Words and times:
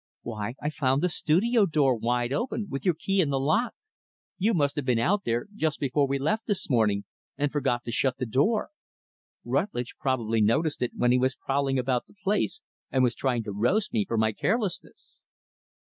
"Why, 0.23 0.55
I 0.59 0.71
found 0.71 1.03
the 1.03 1.09
studio 1.09 1.67
door 1.67 1.95
wide 1.95 2.33
open, 2.33 2.65
with 2.71 2.85
your 2.85 2.95
key 2.95 3.21
in 3.21 3.29
the 3.29 3.39
lock. 3.39 3.75
You 4.39 4.55
must 4.55 4.75
have 4.77 4.85
been 4.85 4.97
out 4.97 5.25
there, 5.25 5.45
just 5.53 5.79
before 5.79 6.07
we 6.07 6.17
left 6.17 6.47
this 6.47 6.71
morning, 6.71 7.05
and 7.37 7.51
forgot 7.51 7.83
to 7.83 7.91
shut 7.91 8.17
the 8.17 8.25
door. 8.25 8.71
Rutlidge 9.45 9.95
probably 9.99 10.41
noticed 10.41 10.81
it 10.81 10.93
when 10.97 11.11
he 11.11 11.19
was 11.19 11.35
prowling 11.35 11.77
about 11.77 12.07
the 12.07 12.15
place, 12.15 12.61
and 12.89 13.03
was 13.03 13.13
trying 13.13 13.43
to 13.43 13.51
roast 13.51 13.93
me 13.93 14.03
for 14.03 14.17
my 14.17 14.31
carelessness." 14.31 15.21